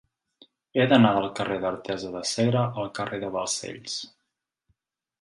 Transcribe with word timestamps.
He 0.79 0.85
d'anar 0.93 1.11
del 1.17 1.27
carrer 1.41 1.59
d'Artesa 1.67 2.11
de 2.17 2.23
Segre 2.33 2.65
al 2.85 2.93
carrer 3.03 3.23
de 3.27 3.33
Balcells. 3.39 4.03